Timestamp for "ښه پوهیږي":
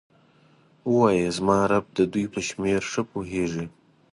2.91-3.65